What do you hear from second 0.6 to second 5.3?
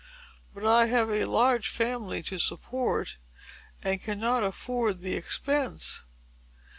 I have a large family to support, and cannot afford the